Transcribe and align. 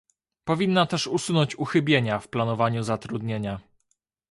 Powinna 0.45 0.85
też 0.85 1.07
usunąć 1.07 1.55
uchybienia 1.55 2.19
w 2.19 2.27
planowaniu 2.27 2.83
zatrudnienia 2.83 3.59